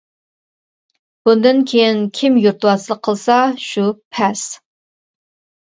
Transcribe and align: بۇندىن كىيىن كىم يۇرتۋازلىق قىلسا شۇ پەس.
بۇندىن 1.29 1.61
كىيىن 1.73 2.01
كىم 2.21 2.41
يۇرتۋازلىق 2.47 3.05
قىلسا 3.11 3.39
شۇ 3.69 3.87
پەس. 4.21 4.49